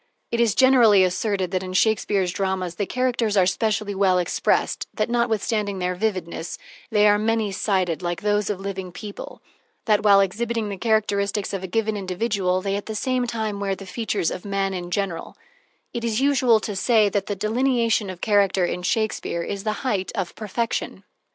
It 0.31 0.39
is 0.39 0.55
generally 0.55 1.03
asserted 1.03 1.51
that 1.51 1.61
in 1.61 1.73
Shakespeare's 1.73 2.31
dramas 2.31 2.73
the 2.73 2.87
characters 2.87 3.37
are 3.37 3.45
specially 3.45 3.93
well 3.93 4.17
expressed, 4.17 4.87
that, 4.95 5.11
notwithstanding 5.11 5.77
their 5.77 5.93
vividness, 5.93 6.57
they 6.89 7.07
are 7.07 7.19
many 7.19 7.51
sided, 7.51 8.01
like 8.01 8.21
those 8.23 8.49
of 8.49 8.59
living 8.59 8.91
people; 8.91 9.43
that, 9.85 10.01
while 10.01 10.19
exhibiting 10.19 10.69
the 10.69 10.77
characteristics 10.77 11.53
of 11.53 11.63
a 11.63 11.67
given 11.67 11.95
individual, 11.95 12.61
they 12.63 12.75
at 12.75 12.87
the 12.87 12.95
same 12.95 13.27
time 13.27 13.59
wear 13.59 13.75
the 13.75 13.85
features 13.85 14.31
of 14.31 14.43
man 14.43 14.73
in 14.73 14.89
general; 14.89 15.37
it 15.93 16.03
is 16.03 16.19
usual 16.19 16.59
to 16.61 16.75
say 16.75 17.07
that 17.07 17.27
the 17.27 17.35
delineation 17.35 18.09
of 18.09 18.21
character 18.21 18.65
in 18.65 18.81
Shakespeare 18.81 19.43
is 19.43 19.65
the 19.65 19.71
height 19.85 20.11
of 20.15 20.33
perfection. 20.33 21.03